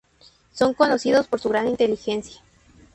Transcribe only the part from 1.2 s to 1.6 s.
por su